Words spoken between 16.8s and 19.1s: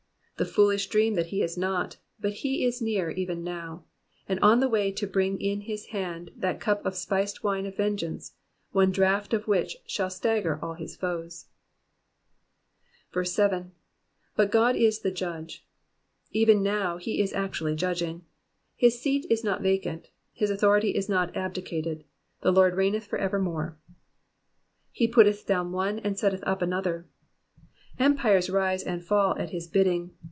he is actually judging. His